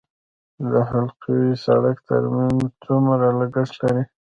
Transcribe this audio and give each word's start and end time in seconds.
د 0.71 0.71
حلقوي 0.89 1.49
سړک 1.65 1.97
ترمیم 2.09 2.57
څومره 2.83 3.25
لګښت 3.39 3.75
لري؟ 3.83 4.03